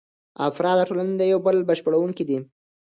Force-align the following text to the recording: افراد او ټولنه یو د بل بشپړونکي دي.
افراد 0.49 0.77
او 0.79 0.87
ټولنه 0.89 1.23
یو 1.31 1.39
د 1.41 1.43
بل 1.45 1.57
بشپړونکي 1.69 2.23
دي. 2.29 2.37